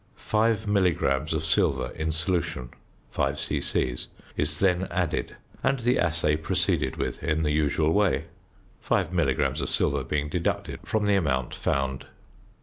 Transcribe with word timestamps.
Five 0.15 0.67
milligrams 0.67 1.31
of 1.31 1.45
silver 1.45 1.91
in 1.91 2.11
solution 2.11 2.69
(5 3.11 3.39
c.c.) 3.39 3.97
is 4.35 4.59
then 4.59 4.87
added, 4.89 5.35
and 5.61 5.81
the 5.81 5.99
assay 5.99 6.37
proceeded 6.37 6.95
with 6.97 7.21
in 7.23 7.43
the 7.43 7.51
usual 7.51 7.93
way; 7.93 8.23
5 8.79 9.13
milligrams 9.13 9.61
of 9.61 9.69
silver 9.69 10.03
being 10.03 10.27
deducted 10.27 10.79
from 10.85 11.05
the 11.05 11.13
amount 11.13 11.53
found. 11.53 12.07